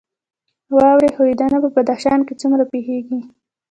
[0.75, 3.19] واورې ښویدنه په بدخشان کې څومره پیښیږي؟